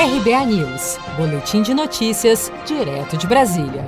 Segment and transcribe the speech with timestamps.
[0.00, 3.84] RBA News, Boletim de Notícias, direto de Brasília.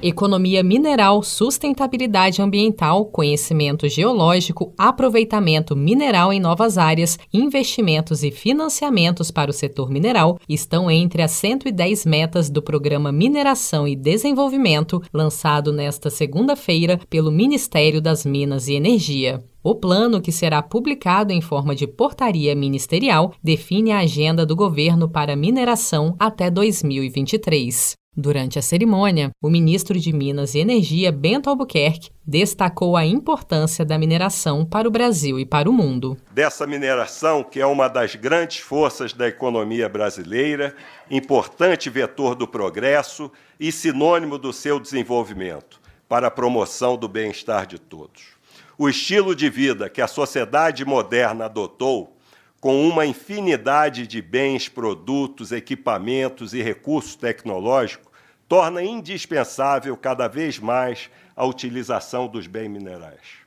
[0.00, 9.50] Economia mineral, sustentabilidade ambiental, conhecimento geológico, aproveitamento mineral em novas áreas, investimentos e financiamentos para
[9.50, 16.08] o setor mineral estão entre as 110 metas do Programa Mineração e Desenvolvimento, lançado nesta
[16.08, 19.44] segunda-feira pelo Ministério das Minas e Energia.
[19.62, 25.06] O plano, que será publicado em forma de portaria ministerial, define a agenda do governo
[25.06, 27.92] para mineração até 2023.
[28.16, 33.98] Durante a cerimônia, o ministro de Minas e Energia, Bento Albuquerque, destacou a importância da
[33.98, 36.16] mineração para o Brasil e para o mundo.
[36.32, 40.74] Dessa mineração, que é uma das grandes forças da economia brasileira,
[41.10, 43.30] importante vetor do progresso
[43.60, 48.39] e sinônimo do seu desenvolvimento, para a promoção do bem-estar de todos.
[48.78, 52.16] O estilo de vida que a sociedade moderna adotou
[52.60, 58.10] com uma infinidade de bens, produtos, equipamentos e recursos tecnológicos,
[58.46, 63.40] torna indispensável cada vez mais a utilização dos bens minerais.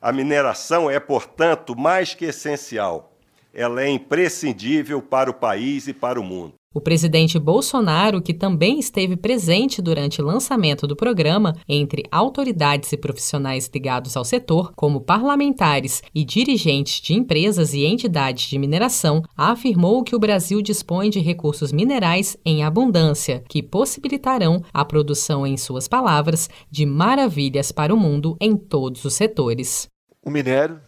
[0.00, 3.18] A mineração é, portanto, mais que essencial.
[3.52, 6.54] Ela é imprescindível para o país e para o mundo.
[6.72, 12.96] O presidente Bolsonaro, que também esteve presente durante o lançamento do programa, entre autoridades e
[12.96, 20.04] profissionais ligados ao setor, como parlamentares e dirigentes de empresas e entidades de mineração, afirmou
[20.04, 25.88] que o Brasil dispõe de recursos minerais em abundância, que possibilitarão a produção, em suas
[25.88, 29.88] palavras, de maravilhas para o mundo em todos os setores.
[30.24, 30.80] O minério,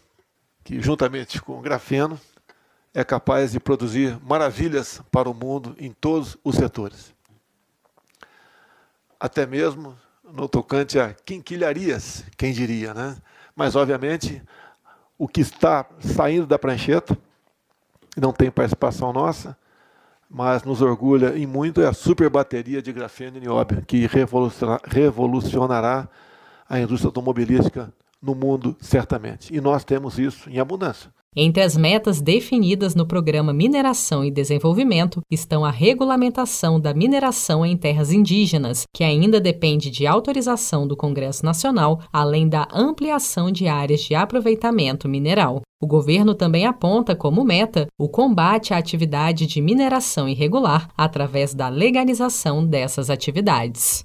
[0.62, 2.20] que juntamente com o grafeno,
[2.94, 7.14] é capaz de produzir maravilhas para o mundo em todos os setores.
[9.18, 13.16] Até mesmo no tocante a quinquilharias, quem diria, né?
[13.54, 14.42] Mas, obviamente,
[15.18, 17.16] o que está saindo da prancheta,
[18.16, 19.56] não tem participação nossa,
[20.28, 24.08] mas nos orgulha em muito é a super bateria de grafeno e nióbio, que
[24.86, 26.08] revolucionará
[26.68, 27.92] a indústria automobilística
[28.22, 29.54] no mundo, certamente.
[29.54, 31.10] E nós temos isso em abundância.
[31.34, 37.74] Entre as metas definidas no Programa Mineração e Desenvolvimento estão a regulamentação da mineração em
[37.74, 44.02] terras indígenas, que ainda depende de autorização do Congresso Nacional, além da ampliação de áreas
[44.02, 45.62] de aproveitamento mineral.
[45.80, 51.70] O governo também aponta como meta o combate à atividade de mineração irregular através da
[51.70, 54.04] legalização dessas atividades.